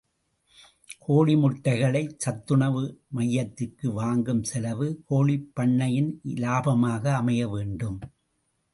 கோழி 0.99 1.35
முட்டைகளைச் 1.35 2.15
சத்துணவு 2.17 2.83
மையத்திற்கு 3.09 3.91
வாங்கும் 3.93 4.43
செலவு, 4.43 5.03
கோழிப் 5.09 5.51
பண்ணையின் 5.59 6.11
இலாபமாக 6.23 7.13
அமைய 7.15 7.47
வேண்டும். 7.47 7.99